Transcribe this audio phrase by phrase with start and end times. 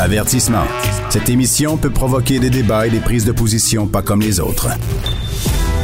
[0.00, 0.64] Avertissement.
[1.08, 4.68] Cette émission peut provoquer des débats et des prises de position pas comme les autres.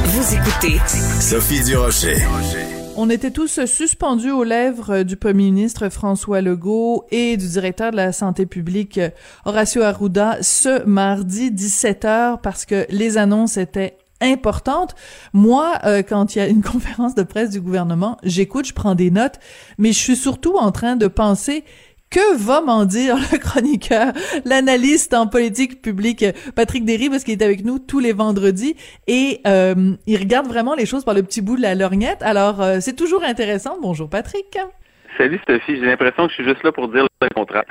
[0.05, 2.16] Vous écoutez Sophie Durocher.
[2.96, 7.96] On était tous suspendus aux lèvres du premier ministre François Legault et du directeur de
[7.96, 8.98] la santé publique
[9.45, 14.95] Horacio Arruda ce mardi 17h parce que les annonces étaient importantes.
[15.33, 18.95] Moi, euh, quand il y a une conférence de presse du gouvernement, j'écoute, je prends
[18.95, 19.38] des notes,
[19.78, 21.64] mais je suis surtout en train de penser
[22.10, 24.12] que va m'en dire le chroniqueur,
[24.45, 26.24] l'analyste en politique publique
[26.56, 28.75] Patrick Derry, parce qu'il est avec nous tous les vendredis
[29.06, 32.22] et euh, il regarde vraiment les choses par le petit bout de la lorgnette.
[32.22, 33.78] Alors, euh, c'est toujours intéressant.
[33.81, 34.58] Bonjour Patrick.
[35.16, 37.64] Salut Sophie, j'ai l'impression que je suis juste là pour dire le contraire.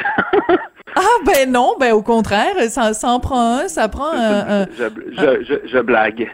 [0.95, 4.62] ah ben non, ben au contraire, ça, ça en prend un, ça prend un...
[4.62, 4.84] un je,
[5.17, 6.30] je, je, je blague.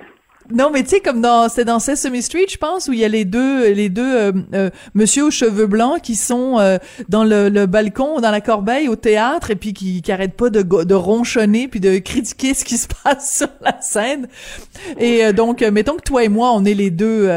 [0.54, 3.06] Non, mais tu sais, comme dans c'est dans Sesame Street, je pense, où il y
[3.06, 6.78] a les deux les deux euh, euh, monsieur aux cheveux blancs qui sont euh,
[7.10, 10.52] dans le, le, balcon, dans la corbeille au théâtre, et puis qui, qui arrêtent pas
[10.52, 14.28] de, de ronchonner puis de critiquer ce qui se passe sur la scène.
[15.00, 17.28] Et donc, mettons que toi et moi, on est les deux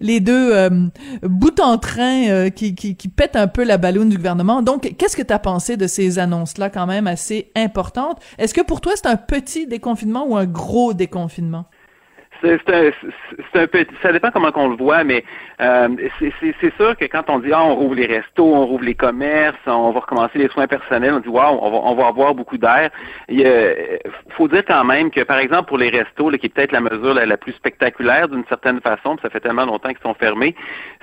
[0.00, 0.54] les deux
[1.60, 4.62] en train qui, qui qui pètent un peu la balloune du gouvernement.
[4.62, 8.20] Donc, qu'est-ce que tu as pensé de ces annonces là, quand même assez importantes?
[8.38, 11.66] Est-ce que pour toi c'est un petit déconfinement ou un gros déconfinement?
[12.42, 15.24] C'est un, un peu, ça dépend comment qu'on le voit, mais
[15.60, 18.94] euh, c'est sûr que quand on dit ah on rouvre les restos, on rouvre les
[18.94, 22.34] commerces, on va recommencer les soins personnels, on dit waouh on va, on va avoir
[22.34, 22.90] beaucoup d'air.
[23.28, 23.46] Il
[24.30, 26.80] faut dire quand même que par exemple pour les restos, là, qui est peut-être la
[26.80, 30.54] mesure la, plus spectaculaire d'une certaine façon, puis ça fait tellement longtemps qu'ils sont fermés,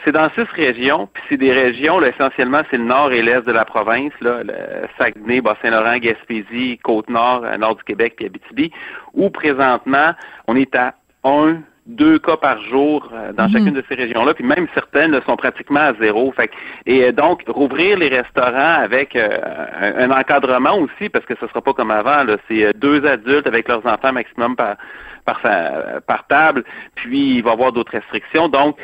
[0.04, 3.46] c'est dans six régions, puis c'est des régions là, essentiellement c'est le nord et l'est
[3.46, 4.54] de la province, là, le
[4.98, 8.72] Saguenay, Bas-Saint-Laurent, Gaspésie, Côte-Nord, euh, nord du Québec, puis Abitibi,
[9.14, 10.14] où présentement
[10.48, 10.94] on est à
[11.24, 11.58] un,
[11.90, 15.80] deux cas par jour euh, dans chacune de ces régions-là, puis même certaines sont pratiquement
[15.80, 16.32] à zéro.
[16.32, 16.52] Fait,
[16.86, 19.28] et euh, donc, rouvrir les restaurants avec euh,
[19.98, 23.86] un, encadrement aussi, parce que ce sera pas comme avant, c'est deux adultes avec leurs
[23.86, 24.76] enfants maximum par
[25.26, 25.42] par,
[26.08, 26.64] par table,
[26.96, 28.50] puis il va y avoir d'autres restrictions.
[28.50, 28.78] Donc,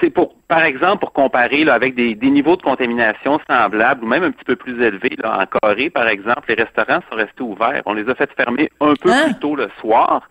[0.00, 4.08] c'est pour, par exemple, pour comparer là, avec des, des, niveaux de contamination semblables ou
[4.08, 7.42] même un petit peu plus élevés, là, en Corée, par exemple, les restaurants sont restés
[7.42, 7.82] ouverts.
[7.86, 9.26] On les a fait fermer un peu Hein?
[9.26, 10.26] plus tôt le soir.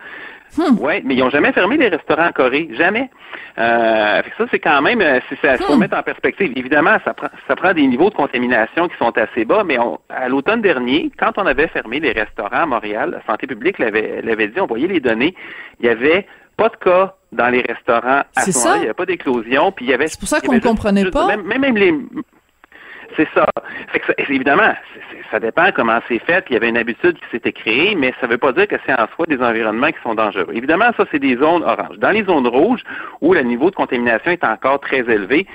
[0.55, 0.77] Hmm.
[0.79, 3.09] Oui, mais ils n'ont jamais fermé les restaurants en Corée, jamais.
[3.57, 5.79] Euh, fait que ça, c'est quand même, euh, c'est ça, faut Hmm.
[5.79, 6.51] mettre en perspective.
[6.55, 9.99] Évidemment, ça prend, ça prend des niveaux de contamination qui sont assez bas, mais on,
[10.09, 14.21] à l'automne dernier, quand on avait fermé les restaurants à Montréal, la santé publique l'avait,
[14.23, 15.35] l'avait dit, on voyait les données,
[15.79, 16.25] il y avait
[16.55, 19.85] pas de cas dans les restaurants à ce moment-là, il n'y avait pas d'éclosion, puis
[19.85, 20.07] il y avait.
[20.07, 21.27] C'est pour ça qu'on juste- comprenait juste- pas.
[21.27, 21.93] Même, même les
[23.15, 23.45] c'est ça.
[23.89, 24.73] Fait que ça- évidemment,
[25.31, 26.45] ça dépend comment c'est fait.
[26.49, 28.75] Il y avait une habitude qui s'était créée, mais ça ne veut pas dire que
[28.85, 30.49] c'est en soi des environnements qui sont dangereux.
[30.53, 31.97] Évidemment, ça, c'est des zones oranges.
[31.97, 32.81] Dans les zones rouges,
[33.21, 35.47] où le niveau de contamination est encore très élevé,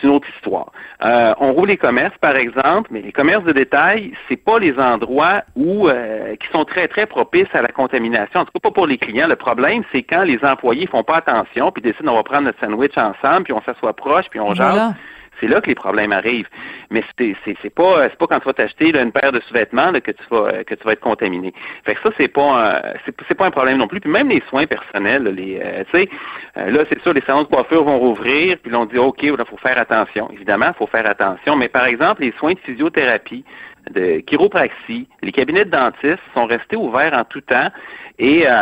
[0.00, 0.72] c'est une autre histoire.
[1.04, 4.76] Euh, on roule les commerces, par exemple, mais les commerces de détail, c'est pas les
[4.78, 8.40] endroits où euh, qui sont très très propices à la contamination.
[8.40, 9.28] En tout cas, pas pour les clients.
[9.28, 12.58] Le problème, c'est quand les employés font pas attention, puis décident on va prendre notre
[12.58, 14.70] sandwich ensemble, puis on s'assoit proche, puis on jase.
[14.70, 14.94] Voilà.
[15.40, 16.48] C'est là que les problèmes arrivent.
[16.90, 20.10] Mais c'est c'est pas c'est pas quand tu vas t'acheter une paire de sous-vêtements que
[20.10, 21.52] tu vas que tu vas être contaminé.
[21.84, 22.82] Fait que ça c'est pas
[23.28, 24.00] c'est pas un problème non plus.
[24.00, 26.08] Puis même les soins personnels, les euh, tu sais
[26.56, 29.22] euh, là c'est sûr les salons de coiffure vont rouvrir puis là, on dit OK,
[29.22, 30.28] il faut faire attention.
[30.32, 33.44] Évidemment, il faut faire attention, mais par exemple les soins de physiothérapie
[33.90, 37.70] de chiropraxie, les cabinets de dentistes sont restés ouverts en tout temps.
[38.18, 38.52] Et euh,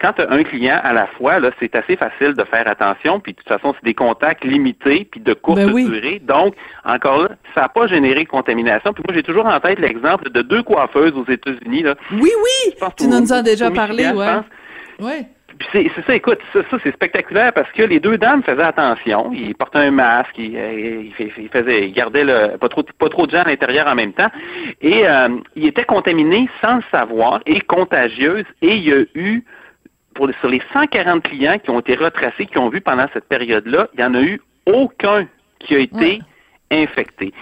[0.00, 3.18] quand tu as un client à la fois, là, c'est assez facile de faire attention.
[3.18, 5.84] Puis de toute façon, c'est des contacts limités puis de courte Ben oui.
[5.84, 6.20] durée.
[6.24, 6.54] Donc,
[6.84, 8.92] encore là, ça n'a pas généré de contamination.
[8.92, 11.82] Puis moi, j'ai toujours en tête l'exemple de deux coiffeuses aux États-Unis.
[11.82, 11.96] Là.
[12.12, 14.14] Oui, oui, tu nous en as déjà parlé, je
[15.04, 15.26] ouais.
[15.72, 19.30] C'est ça, écoute, ça, ça, c'est spectaculaire parce que les deux dames faisaient attention.
[19.32, 22.82] Ils portaient un masque, ils, euh, ils, fais- ils faisaient, ils gardaient le, pas trop,
[22.82, 24.30] pas trop de gens à l'intérieur en même temps,
[24.80, 28.46] et euh, ils étaient contaminés sans le savoir et contagieuses.
[28.62, 29.44] Et il y a eu,
[30.14, 33.88] pour sur les 140 clients qui ont été retracés, qui ont vu pendant cette période-là,
[33.94, 35.26] il y en a eu aucun
[35.60, 36.20] qui a été
[36.70, 36.82] Ouais.
[36.82, 37.32] infecté.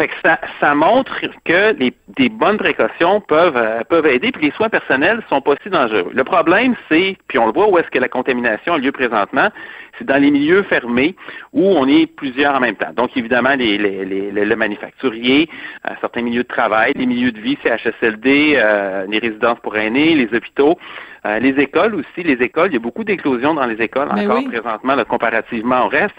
[0.00, 4.46] Fait que ça, ça montre que les, des bonnes précautions peuvent, euh, peuvent aider, puis
[4.46, 6.10] les soins personnels sont pas si dangereux.
[6.14, 9.50] Le problème, c'est, puis on le voit où est-ce que la contamination a lieu présentement,
[9.98, 11.16] c'est dans les milieux fermés
[11.52, 12.94] où on est plusieurs en même temps.
[12.96, 15.50] Donc, évidemment, les, les, les, le manufacturier,
[15.86, 20.14] euh, certains milieux de travail, les milieux de vie, CHSLD, euh, les résidences pour aînés,
[20.14, 20.78] les hôpitaux,
[21.26, 22.22] euh, les écoles aussi.
[22.22, 24.48] Les écoles, il y a beaucoup d'éclosions dans les écoles Mais encore oui.
[24.48, 26.14] présentement, là, comparativement au reste.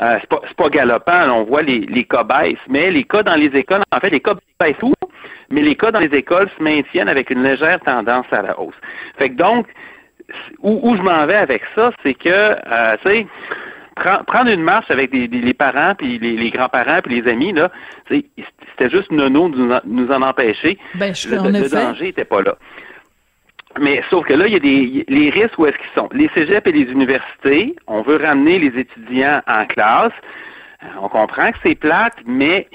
[0.00, 3.22] Euh, c'est pas, pas galopant, là, on voit les, les cas baissent, mais les cas
[3.22, 4.94] dans les écoles, en fait, les cas baissent tout,
[5.50, 8.74] mais les cas dans les écoles se maintiennent avec une légère tendance à la hausse.
[9.18, 9.66] Fait que donc,
[10.62, 13.26] où, où je m'en vais avec ça, c'est que, euh, tu sais,
[13.96, 17.30] pre- prendre une marche avec des, des- les parents, puis les, les grands-parents, puis les
[17.30, 17.70] amis, là,
[18.08, 20.78] c'était juste nono de nous en, nous en empêcher.
[20.94, 22.56] Ben, je le, danger n'était pas là.
[23.80, 26.08] Mais sauf que là, il y a des les risques où est-ce qu'ils sont?
[26.12, 30.12] Les cégeps et les universités, on veut ramener les étudiants en classe.
[30.82, 32.68] Euh, On comprend que c'est plate, mais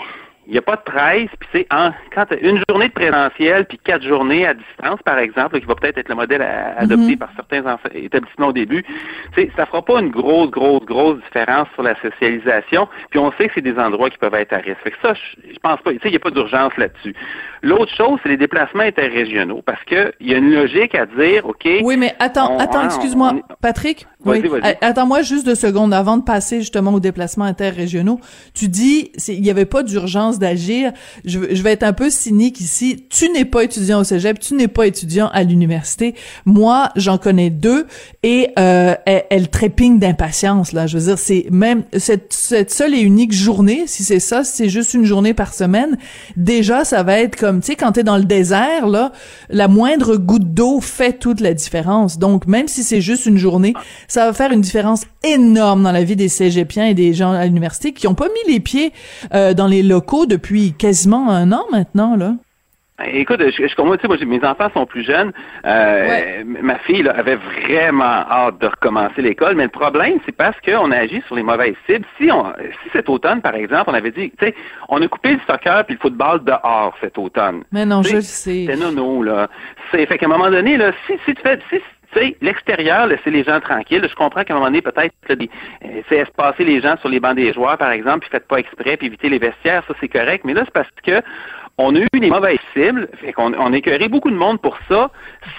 [0.49, 1.29] il n'y a pas de presse.
[1.39, 5.59] Puis c'est en, quand une journée de présentiel puis quatre journées à distance, par exemple,
[5.59, 7.63] qui va peut-être être le modèle à- adopté par certains
[7.93, 11.95] établissements au début, tu sais, ça fera pas une grosse, grosse, grosse différence sur la
[12.01, 12.87] socialisation.
[13.11, 14.79] Puis on sait que c'est des endroits qui peuvent être à risque.
[14.83, 15.91] Fait que ça, je, je pense pas.
[15.91, 17.15] Tu sais, il n'y a pas d'urgence là-dessus.
[17.61, 21.45] L'autre chose, c'est les déplacements interrégionaux, parce que il y a une logique à dire,
[21.45, 21.67] ok.
[21.83, 24.07] Oui, mais attends, on- attends, excuse-moi, Patrick.
[24.25, 24.41] Oui.
[24.81, 28.19] Attends-moi juste deux secondes avant de passer justement aux déplacements interrégionaux.
[28.53, 30.91] Tu dis, il n'y avait pas d'urgence d'agir.
[31.25, 33.05] Je, je vais être un peu cynique ici.
[33.09, 36.15] Tu n'es pas étudiant au cégep, tu n'es pas étudiant à l'université.
[36.45, 37.85] Moi, j'en connais deux
[38.23, 40.71] et euh, elles, elles trépignent d'impatience.
[40.73, 44.43] Là, je veux dire, c'est même cette, cette seule et unique journée, si c'est ça,
[44.43, 45.97] si c'est juste une journée par semaine,
[46.35, 49.11] déjà, ça va être comme, tu sais, quand t'es dans le désert, là,
[49.49, 52.17] la moindre goutte d'eau fait toute la différence.
[52.17, 53.73] Donc, même si c'est juste une journée,
[54.07, 57.45] ça va faire une différence énorme dans la vie des cégepiens et des gens à
[57.45, 58.93] l'université qui ont pas mis les pieds
[59.33, 62.33] euh, dans les locaux depuis quasiment un an maintenant, là?
[63.13, 65.31] Écoute, je, je comprends, tu sais, moi, j'ai- mes enfants sont plus jeunes.
[65.65, 66.43] Euh, Ouais.
[66.61, 70.91] Ma fille là, avait vraiment hâte de recommencer l'école, mais le problème, c'est parce qu'on
[70.91, 72.05] a agi sur les mauvaises cibles.
[72.19, 72.51] Si, on,
[72.83, 74.53] si cet automne, par exemple, on avait dit, tu sais,
[74.89, 77.63] on a coupé le soccer puis le football dehors cet automne.
[77.71, 78.65] Mais non, je sais, le sais.
[78.69, 79.47] C'est nono, là.
[79.91, 81.77] C'est, fait qu'à un moment donné, là, si, si tu fais, si,
[82.13, 84.05] tu sais, l'extérieur, laisser les gens tranquilles.
[84.09, 85.49] Je comprends qu'à un moment donné, peut-être, des-
[85.85, 88.57] euh, c'est espacer les gens sur les bancs des joueurs, par exemple, puis faites pas
[88.57, 90.43] exprès, puis éviter les vestiaires, ça c'est correct.
[90.45, 91.21] Mais là, c'est parce que
[91.81, 94.77] on a eu des mauvaises cibles, fait qu'on on a écœuré beaucoup de monde pour
[94.89, 95.09] ça,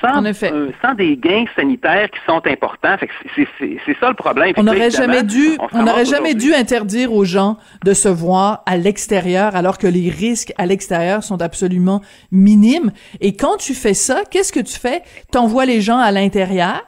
[0.00, 2.96] sans, euh, sans des gains sanitaires qui sont importants.
[2.98, 4.52] Fait que c'est, c'est, c'est ça le problème.
[4.58, 8.76] On n'aurait jamais dû, on n'aurait jamais dû interdire aux gens de se voir à
[8.76, 12.92] l'extérieur alors que les risques à l'extérieur sont absolument minimes.
[13.20, 15.02] Et quand tu fais ça, qu'est-ce que tu fais?
[15.32, 16.86] T'envoies les gens à l'intérieur.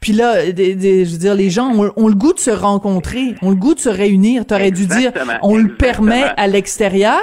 [0.00, 2.50] Puis là, des- des- je veux dire, les gens ont, ont le goût de se
[2.50, 4.46] rencontrer, ont le goût de se réunir.
[4.46, 6.08] T'aurais dû dire, Exactement, on le exactement.
[6.08, 7.20] permet à l'extérieur.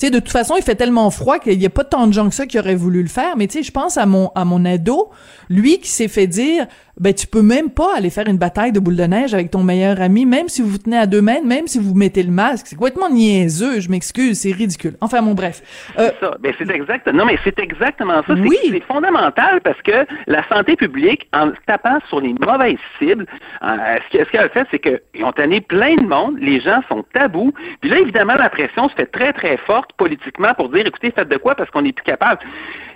[0.00, 2.12] Tu sais, de toute façon, il fait tellement froid qu'il n'y a pas tant de
[2.14, 3.36] gens que ça qui auraient voulu le faire.
[3.36, 5.10] Mais tu sais, je pense à mon à mon ado,
[5.50, 6.66] lui qui s'est fait dire,
[6.98, 9.62] ben tu peux même pas aller faire une bataille de boule de neige avec ton
[9.62, 12.30] meilleur ami, même si vous vous tenez à deux mètres, même si vous mettez le
[12.32, 12.66] masque.
[12.68, 13.80] C'est complètement niaiseux.
[13.80, 14.96] Je m'excuse, c'est ridicule.
[15.02, 15.62] Enfin, bon, bref.
[15.98, 16.34] Euh, C'est ça.
[16.40, 17.06] Ben, c'est exact.
[17.12, 18.34] Non, mais c'est exactement ça.
[18.34, 18.56] C'est- Oui.
[18.70, 23.26] C'est fondamental parce que la santé publique, en tapant sur les mauvaises cibles,
[23.62, 23.66] euh,
[24.10, 26.36] ce que- ce qu'elle a fait, c'est qu'ils ont tanné plein de monde.
[26.40, 27.52] Les gens sont tabous.
[27.82, 31.28] Puis là, évidemment, la pression se fait très, très forte politiquement pour dire, écoutez, faites
[31.28, 32.40] de quoi parce qu'on n'est plus capable.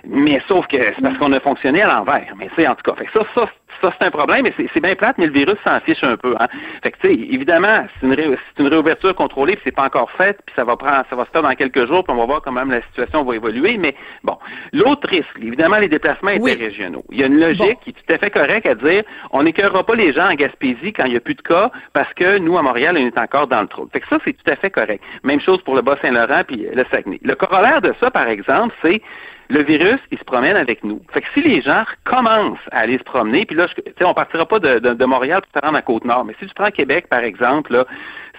[0.07, 2.33] Mais sauf que c'est parce qu'on a fonctionné à l'envers.
[2.37, 2.95] Mais c'est en tout cas.
[2.95, 3.49] Fait que ça, ça,
[3.81, 6.35] ça c'est un problème, mais c'est bien plate, mais le virus s'en fiche un peu.
[6.39, 6.47] Hein.
[6.83, 10.11] Fait que, tu sais, évidemment, c'est une, ré- une réouverture contrôlée, puis c'est pas encore
[10.11, 12.25] fait, puis ça va prendre, ça va se faire dans quelques jours, puis on va
[12.25, 13.77] voir quand même la situation va évoluer.
[13.77, 14.37] Mais bon,
[14.73, 16.51] l'autre risque, évidemment, les déplacements Oui.
[16.51, 17.03] interrégionaux.
[17.11, 17.75] Il y a une logique Bon.
[17.83, 20.93] qui est tout à fait correcte à dire, on n'écœurera pas les gens en Gaspésie
[20.93, 23.47] quand il n'y a plus de cas, parce que nous, à Montréal, on est encore
[23.47, 23.89] dans le trou.
[23.91, 25.03] Fait que ça, c'est tout à fait correct.
[25.23, 29.01] Même chose pour le Bas-Saint-Laurent puis le Le corollaire de ça, par exemple, c'est
[29.49, 31.01] le virus, il se promène avec nous.
[31.11, 34.13] Fait que si les gens commencent à aller se promener, puis là, tu sais, on
[34.13, 36.71] partira pas de, de, de Montréal pour se rendre à Côte-Nord, mais si tu prends
[36.71, 37.85] Québec, par exemple, là,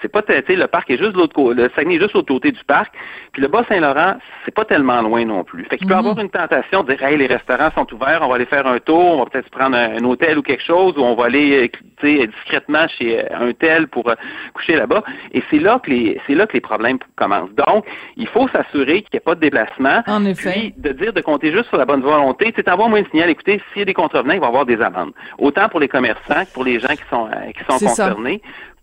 [0.03, 2.13] c'est pas, tu sais, le parc est juste de l'autre côté, le Saguenay est juste
[2.13, 2.95] de l'autre côté du parc,
[3.33, 5.65] puis le Bas-Saint-Laurent, c'est pas tellement loin non plus.
[5.65, 8.29] Fait qu'il peut y avoir une tentation de dire, hey, les restaurants sont ouverts, on
[8.29, 10.63] va aller faire un tour, on va peut-être se prendre un, un hôtel ou quelque
[10.63, 11.69] chose, ou on va aller, euh,
[12.01, 14.15] tu sais, discrètement chez euh, un tel pour euh,
[14.55, 15.03] coucher là-bas.
[15.33, 17.55] Et c'est là que les, c'est là que les problèmes commencent.
[17.67, 17.85] Donc,
[18.17, 20.03] il faut s'assurer qu'il n'y ait pas de déplacement.
[20.07, 20.51] En effet.
[20.51, 23.31] Puis, de dire de compter juste sur la bonne volonté, c'est avoir moins de signal.
[23.31, 25.13] Écoutez, s'il y a des contrevenants, il va y avoir des amendes.
[25.39, 28.15] Autant pour les commerçants que pour les gens qui sont, euh, qui sont ça.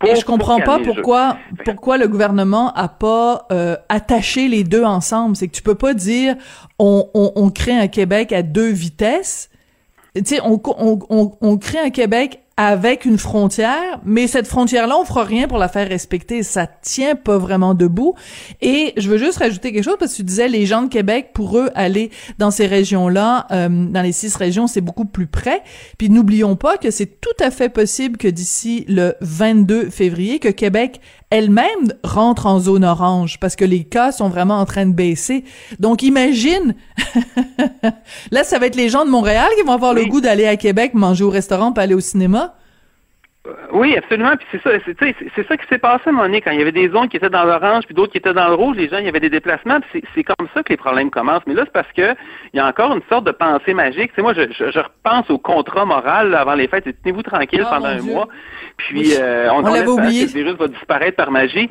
[0.06, 4.84] Et je comprends pour pas pourquoi pourquoi le gouvernement a pas euh, attaché les deux
[4.84, 5.36] ensemble.
[5.36, 6.36] C'est que tu peux pas dire
[6.80, 9.50] on, on, on crée un Québec à deux vitesses.
[10.16, 15.06] Tu sais, on, on, on crée un Québec avec une frontière, mais cette frontière-là, on
[15.06, 16.44] fera rien pour la faire respecter.
[16.44, 18.14] Ça tient pas vraiment debout.
[18.62, 21.32] Et je veux juste rajouter quelque chose parce que tu disais les gens de Québec,
[21.34, 25.64] pour eux, aller dans ces régions-là, euh, dans les six régions, c'est beaucoup plus près.
[25.98, 30.50] Puis n'oublions pas que c'est tout à fait possible que d'ici le 22 février, que
[30.50, 31.02] Québec
[31.34, 35.46] elle-même rentre en zone orange parce que les cas sont vraiment en train de baisser.
[35.80, 36.76] Donc imagine,
[38.32, 40.58] là ça va être les gens de Montréal qui vont avoir le goût d'aller à
[40.58, 42.53] Québec manger au restaurant, pas aller au cinéma.
[43.46, 44.38] Euh, oui, absolument.
[44.38, 44.70] Puis c'est ça,
[45.36, 47.10] c'est ça qui s'est passé à un moment donné, quand il y avait des zones
[47.10, 49.10] qui étaient dans l'orange, puis d'autres qui étaient dans le rouge, les gens, il y
[49.10, 49.80] avait des déplacements.
[49.92, 51.46] C'est comme ça que les problèmes commencent.
[51.46, 52.16] Mais là, c'est parce que
[52.54, 54.12] il y a encore une sorte de pensée magique.
[54.16, 56.86] C'est moi, je, je, repense au contrat moral avant les fêtes.
[57.04, 58.30] Tenez-vous tranquille oh, pendant un mois.
[58.78, 60.26] Puis euh, on, on, oublié.
[60.26, 61.70] que le virus va disparaître par magie.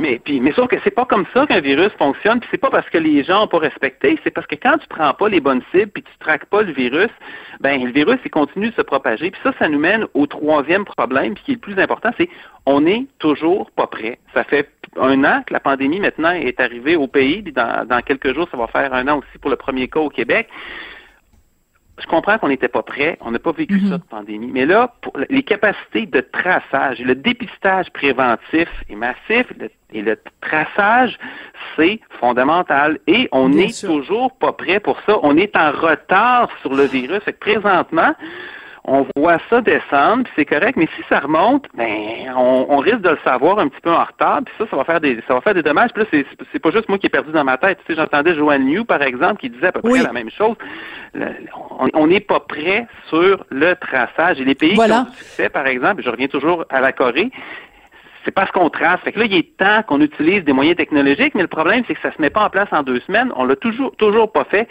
[0.00, 2.38] mais puis, mais sauf que c'est pas comme ça qu'un virus fonctionne.
[2.38, 4.16] Puis c'est pas parce que les gens ont pas respecté.
[4.22, 6.72] C'est parce que quand tu prends pas les bonnes cibles, puis tu traques pas le
[6.72, 7.10] virus,
[7.58, 9.32] ben le virus il continue de se propager.
[9.32, 12.28] Puis ça, ça nous mène au troisième problème, puis qui est le plus important, c'est
[12.66, 14.18] on n'est toujours pas prêt.
[14.34, 18.00] Ça fait un an que la pandémie maintenant est arrivée au pays, puis dans, dans
[18.00, 20.48] quelques jours, ça va faire un an aussi pour le premier cas au Québec
[22.00, 23.88] je comprends qu'on n'était pas prêt, on n'a pas vécu mhm.
[23.88, 29.46] ça de pandémie, mais là, pour les capacités de traçage, le dépistage préventif est massif,
[29.92, 31.18] et le traçage,
[31.76, 32.98] c'est fondamental.
[33.06, 35.18] Et on n'est toujours pas prêt pour ça.
[35.22, 37.22] On est en retard sur le virus.
[37.24, 38.14] Fait que présentement,
[38.90, 43.10] on voit ça descendre, puis c'est correct, mais si ça remonte, ben on, risque de
[43.10, 45.40] le savoir un petit peu en retard, puis ça, ça va faire des ça va
[45.40, 45.90] faire des dommages.
[45.94, 47.78] Puis là, c'est, pas juste moi qui ai perdu dans ma tête.
[47.86, 50.56] Tu sais, j'entendais Joanne New, par exemple, qui disait à peu près la même chose.
[51.94, 54.40] on n'est pas prêt sur le traçage.
[54.40, 57.30] Et les pays qui ont du succès, par exemple, je reviens toujours à la Corée,
[58.24, 59.00] c'est parce qu'on trace.
[59.02, 61.94] Fait que là, il est temps qu'on utilise des moyens technologiques, mais le problème, c'est
[61.94, 63.32] que ça se met pas en place en deux semaines.
[63.36, 64.68] On l'a toujours, toujours pas fait.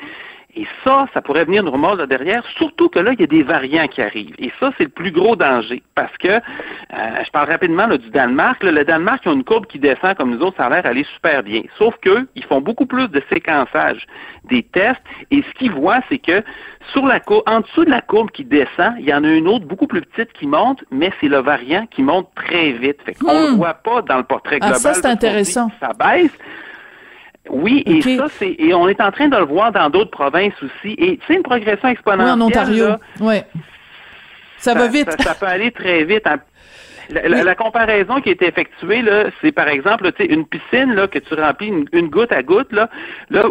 [0.59, 3.43] Et ça, ça pourrait venir nous remordre derrière, surtout que là, il y a des
[3.43, 4.35] variants qui arrivent.
[4.39, 5.81] Et ça, c'est le plus gros danger.
[5.95, 6.39] Parce que, euh,
[7.25, 8.61] je parle rapidement du Danemark.
[8.61, 11.05] le Danemark, ils ont une courbe qui descend comme nous autres, ça a l'air aller
[11.15, 11.61] super bien.
[11.77, 14.05] Sauf qu'eux, ils font beaucoup plus de séquençage
[14.49, 14.99] des tests.
[15.31, 16.43] Et ce qu'ils voient, c'est que
[16.91, 19.47] sur la courbe, en dessous de la courbe qui descend, il y en a une
[19.47, 22.97] autre beaucoup plus petite qui monte, mais c'est le variant qui monte très vite.
[23.05, 23.51] Fait qu'on ne hmm.
[23.51, 24.75] le voit pas dans le portrait global.
[24.75, 25.71] Ah, ça, c'est intéressant.
[25.79, 26.37] Ça baisse.
[27.49, 30.53] Oui, et ça, c'est et on est en train de le voir dans d'autres provinces
[30.61, 30.95] aussi.
[30.97, 32.35] Et c'est une progression exponentielle.
[32.35, 32.87] Oui, en Ontario.
[33.19, 33.35] Oui.
[34.57, 35.09] Ça, va vite.
[35.21, 36.27] Ça, peut aller très vite.
[37.09, 41.17] La, comparaison qui est effectuée, là, c'est par exemple, tu sais, une piscine là, que
[41.17, 42.89] tu remplis une, goutte à goutte, là,
[43.31, 43.45] là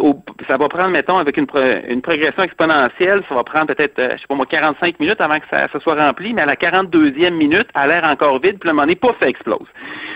[0.47, 1.47] ça va prendre, mettons, avec une,
[1.89, 5.39] une progression exponentielle, ça va prendre peut-être, euh, je sais pas moi, 45 minutes avant
[5.39, 8.73] que ça, soit rempli, mais à la 42e minute, à l'air encore vide, puis le
[8.73, 9.67] moment donné, pouf, ça explose.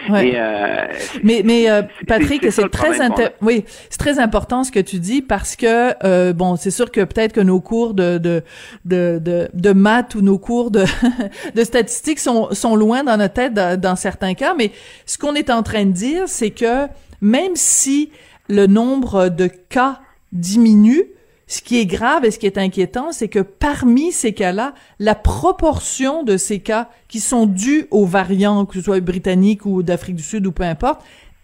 [0.10, 0.88] Euh,
[1.24, 2.94] mais mais euh, Patrick, c'est très
[3.42, 7.34] oui, c'est très important ce que tu dis parce que bon, c'est sûr que peut-être
[7.34, 8.44] que nos cours de de
[8.86, 10.84] de de, de maths ou nos cours de
[11.56, 14.72] de statistiques sont sont loin dans notre tête dans, certains cas, mais
[15.06, 16.88] ce qu'on est en train de dire, c'est que
[17.22, 18.12] même si
[18.48, 20.00] le nombre de cas
[20.32, 21.04] diminue,
[21.48, 25.14] ce qui est grave et ce qui est inquiétant, c'est que parmi ces cas-là, la
[25.14, 30.16] proportion de ces cas qui sont dus aux variants, que ce soit britannique ou d'Afrique
[30.16, 31.02] du Sud ou peu importe,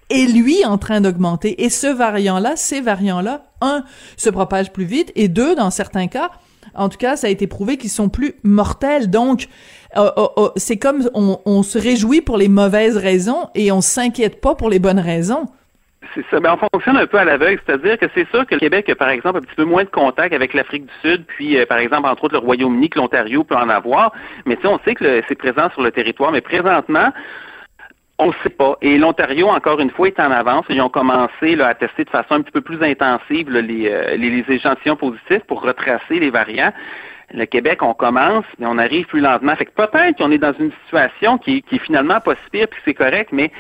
[0.10, 1.64] est lui en train d'augmenter.
[1.64, 3.84] Et ce variant-là, ces variants-là, un,
[4.18, 6.32] se propagent plus vite, et deux, dans certains cas,
[6.74, 9.10] en tout cas, ça a été prouvé qu'ils sont plus mortels.
[9.10, 9.48] Donc,
[9.98, 14.40] euh, euh, euh, c'est comme on, se réjouit pour les mauvaises raisons et on s'inquiète
[14.40, 15.46] pas pour les bonnes raisons.
[16.14, 16.40] C'est ça.
[16.40, 18.96] Ben, on fonctionne un peu à l'aveugle, c'est-à-dire que c'est sûr que le Québec a,
[18.96, 22.08] par exemple, un petit peu moins de contact avec l'Afrique du Sud, puis, par exemple,
[22.08, 24.14] entre autres, le Royaume-Uni, que l'Ontario peut en avoir.
[24.46, 26.32] Mais sais, on sait que c'est présent sur le territoire.
[26.32, 27.12] Mais présentement,
[28.18, 28.76] on ne sait pas.
[28.82, 30.66] Et l'Ontario, encore une fois, est en avance.
[30.70, 34.96] Ils ont commencé à tester de façon un petit peu plus intensive les, les, échantillons
[34.96, 36.74] positifs pour retracer les variants.
[37.32, 39.56] Le Québec, on commence, mais on arrive plus lentement.
[39.56, 42.82] Fait que peut-être qu'on est dans une situation qui, qui finalement pas si pire, puis
[42.86, 43.52] c'est correct, mais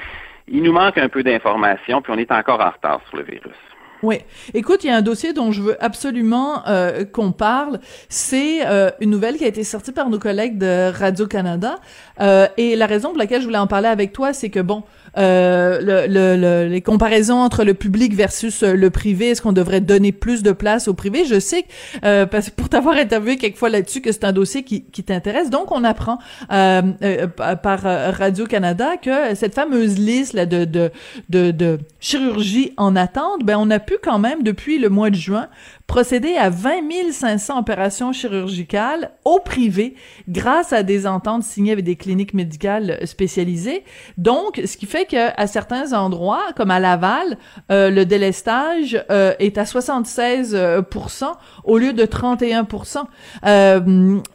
[0.47, 3.55] il nous manque un peu d'informations, puis on est encore en retard sur le virus.
[4.01, 4.19] Oui.
[4.53, 7.79] Écoute, il y a un dossier dont je veux absolument euh, qu'on parle.
[8.07, 11.79] C'est euh, une nouvelle qui a été sortie par nos collègues de Radio-Canada.
[12.21, 14.83] Euh, et la raison pour laquelle je voulais en parler avec toi, c'est que, bon,
[15.17, 19.81] euh, le, le, les comparaisons entre le public versus euh, le privé, est-ce qu'on devrait
[19.81, 21.25] donner plus de place au privé?
[21.25, 21.65] Je sais
[22.05, 25.49] euh, parce que pour t'avoir interviewé quelquefois là-dessus que c'est un dossier qui, qui t'intéresse,
[25.49, 26.19] donc on apprend
[26.51, 27.27] euh, euh
[27.61, 30.91] par Radio Canada que cette fameuse liste là de de
[31.29, 35.15] de, de chirurgie en attente, ben on a pu quand même depuis le mois de
[35.15, 35.47] juin
[35.89, 39.95] procéder à 20 500 opérations chirurgicales au privé
[40.29, 43.83] grâce à des ententes signées avec des cliniques médicales spécialisées.
[44.17, 47.37] Donc, ce qui fait qu'à certains endroits, comme à Laval,
[47.71, 52.67] euh, le délestage euh, est à 76% au lieu de 31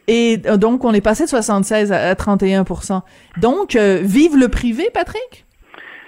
[0.08, 2.64] Et donc, on est passé de 76 à 31
[3.36, 5.46] Donc, vive le privé, Patrick?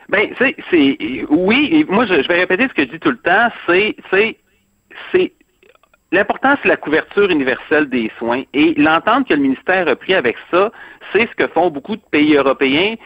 [0.08, 0.56] Ben, c'est,
[1.30, 3.96] oui, et moi, je, je, vais répéter ce que je dis tout le temps, c'est,
[4.10, 4.36] c'est,
[5.12, 5.32] c'est,
[6.12, 8.42] l'important, c'est la couverture universelle des soins.
[8.52, 10.70] Et l'entente que le ministère a pris avec ça,
[11.12, 12.96] c'est ce que font beaucoup de pays européens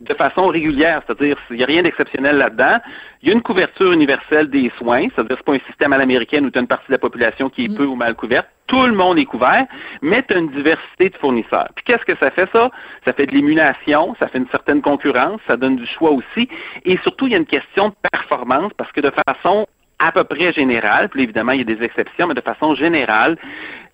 [0.00, 2.78] de façon régulière, c'est-à-dire il n'y a rien d'exceptionnel là-dedans.
[3.22, 6.46] Il y a une couverture universelle des soins, c'est-à-dire c'est pas un système à l'américaine
[6.46, 7.74] où tu as une partie de la population qui est mm.
[7.74, 8.46] peu ou mal couverte.
[8.68, 9.66] Tout le monde est couvert,
[10.02, 11.68] mais tu as une diversité de fournisseurs.
[11.74, 12.70] Puis qu'est-ce que ça fait ça?
[13.04, 16.48] Ça fait de l'émulation, ça fait une certaine concurrence, ça donne du choix aussi.
[16.84, 19.66] Et surtout, il y a une question de performance parce que de façon
[19.98, 23.36] à peu près générale, puis évidemment, il y a des exceptions, mais de façon générale,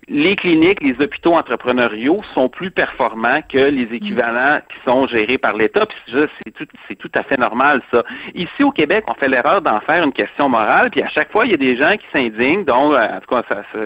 [0.07, 5.55] les cliniques, les hôpitaux entrepreneuriaux sont plus performants que les équivalents qui sont gérés par
[5.55, 5.85] l'État.
[5.87, 8.03] Puis c'est tout, c'est tout à fait normal, ça.
[8.35, 11.45] Ici, au Québec, on fait l'erreur d'en faire une question morale, puis à chaque fois,
[11.45, 13.43] il y a des gens qui s'indignent, dont, euh, en tout cas,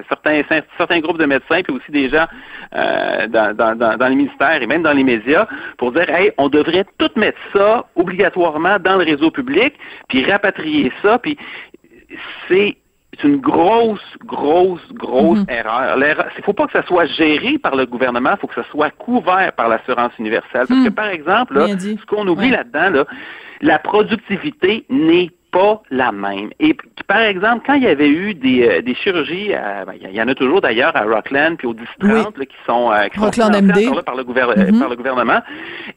[0.10, 0.42] certains,
[0.78, 2.26] certains groupes de médecins, puis aussi des gens
[2.76, 5.48] euh, dans, dans, dans, les ministères et même dans les médias,
[5.78, 9.74] pour dire, hey, on devrait tout mettre ça obligatoirement dans le réseau public,
[10.10, 11.38] puis rapatrier ça, puis
[12.48, 12.78] c'est
[13.24, 15.50] une grosse, grosse, grosse mhm.
[15.50, 15.98] erreur.
[15.98, 18.70] Il ne faut pas que ça soit géré par le gouvernement, il faut que ça
[18.72, 20.66] soit couvert par l'assurance universelle.
[20.68, 20.94] Parce que, hmm.
[20.94, 23.06] par exemple, là, ce qu'on oublie là-dedans, là,
[23.62, 26.50] la productivité n'est pas la même.
[26.60, 26.76] Et
[27.08, 30.22] par exemple, quand il y avait eu des, euh, des chirurgies, euh, ben, il y
[30.22, 31.86] en a toujours d'ailleurs à Rockland puis au 10
[32.40, 34.80] qui sont, euh, qui Rockland sont par, le mm-hmm.
[34.80, 35.42] par le gouvernement.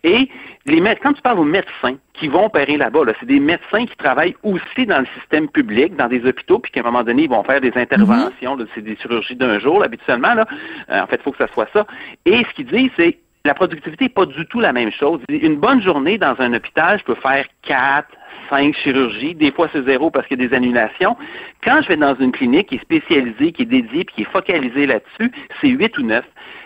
[0.05, 0.29] Et
[0.67, 3.97] les quand tu parles aux médecins qui vont opérer là-bas, là, c'est des médecins qui
[3.97, 7.31] travaillent aussi dans le système public, dans des hôpitaux, puis qu'à un moment donné, ils
[7.31, 8.67] vont faire des interventions, mm-hmm.
[8.75, 10.47] c'est des chirurgies d'un jour, habituellement, là.
[10.89, 11.87] en fait, il faut que ça soit ça.
[12.25, 15.21] Et ce qu'ils disent, c'est la productivité n'est pas du tout la même chose.
[15.29, 18.09] Une bonne journée dans un hôpital, je peux faire quatre,
[18.49, 19.35] cinq chirurgies.
[19.35, 21.17] Des fois, c'est zéro parce qu'il y a des annulations.
[21.65, 24.33] Quand je vais dans une clinique qui est spécialisée, qui est dédiée, puis qui est
[24.33, 26.25] focalisée là-dessus, c'est huit ou neuf.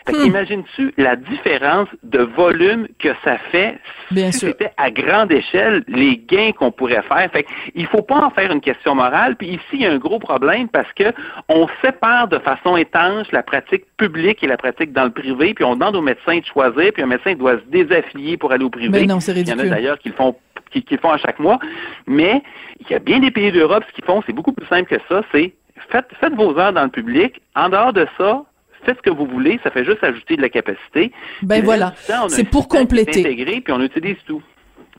[0.08, 0.24] Hmm.
[0.24, 3.78] Imagines-tu la différence de volume que ça fait
[4.12, 7.28] si c'était à grande échelle les gains qu'on pourrait faire?
[7.32, 7.44] Fait
[7.74, 9.34] il faut pas en faire une question morale.
[9.34, 11.12] Puis ici, il y a un gros problème parce que
[11.48, 15.64] on sépare de façon étanche la pratique publique et la pratique dans le privé, puis
[15.64, 18.70] on demande aux médecins de choisir, puis un médecin doit se désaffilier pour aller au
[18.70, 18.90] privé.
[18.90, 19.60] Ben non, c'est ridicule.
[19.60, 20.36] Il y en a d'ailleurs qui le font
[20.70, 21.58] qui, qui font à chaque mois.
[22.06, 22.42] Mais
[22.80, 25.00] il y a bien des pays d'Europe, ce qu'ils font, c'est beaucoup plus simple que
[25.08, 25.54] ça, c'est
[25.90, 27.40] faites, faites vos heures dans le public.
[27.54, 28.44] En dehors de ça,
[28.84, 31.12] faites ce que vous voulez, ça fait juste ajouter de la capacité.
[31.42, 31.94] Ben voilà,
[32.28, 33.20] c'est pour compléter.
[33.20, 34.42] Intégrer, puis on utilise tout.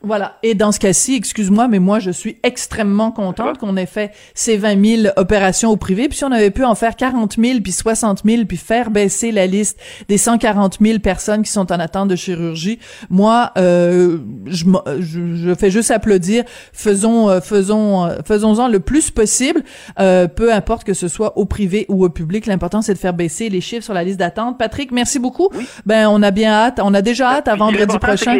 [0.02, 0.38] Voilà.
[0.42, 4.56] Et dans ce cas-ci, excuse-moi, mais moi, je suis extrêmement contente qu'on ait fait ces
[4.56, 6.08] 20 000 opérations au privé.
[6.08, 9.32] Puis si on avait pu en faire 40 000, puis 60 000, puis faire baisser
[9.32, 12.78] la liste des 140 000 personnes qui sont en attente de chirurgie,
[13.10, 14.64] moi, euh, je,
[15.00, 16.44] je, fais juste applaudir.
[16.72, 19.62] Faisons, euh, faisons, euh, faisons-en le plus possible,
[19.98, 22.46] euh, peu importe que ce soit au privé ou au public.
[22.46, 24.58] L'important, c'est de faire baisser les chiffres sur la liste d'attente.
[24.58, 25.48] Patrick, merci beaucoup.
[25.86, 26.80] Ben, on a bien hâte.
[26.82, 28.38] On a déjà hâte à vendredi prochain.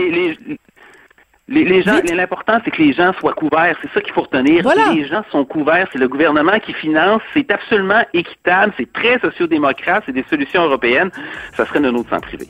[1.48, 3.76] Les, gens, l'important, c'est que les gens soient couverts.
[3.80, 4.66] C'est ça qu'il faut retenir.
[4.94, 5.88] Les gens sont couverts.
[5.92, 7.22] C'est le gouvernement qui finance.
[7.32, 8.72] C'est absolument équitable.
[8.76, 10.02] C'est très sociodémocrate.
[10.06, 11.10] C'est des solutions européennes.
[11.54, 12.48] Ça serait de notre sang privé.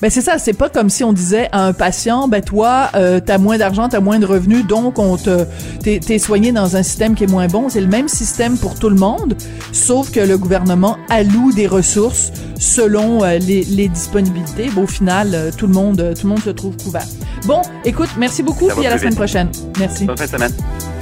[0.00, 3.20] Ben c'est ça, c'est pas comme si on disait à un patient, ben toi, euh,
[3.24, 5.44] t'as moins d'argent, t'as moins de revenus, donc on te
[5.82, 7.68] t'es, soigné dans un système qui est moins bon.
[7.68, 9.36] C'est le même système pour tout le monde,
[9.72, 14.70] sauf que le gouvernement alloue des ressources selon euh, les, les, disponibilités.
[14.76, 17.06] Au final, euh, tout le monde tout le monde se trouve couvert.
[17.46, 19.50] Bon, écoute, merci beaucoup, puis à la semaine prochaine.
[19.78, 20.06] Merci.
[20.06, 20.93] Bonne fin de semaine.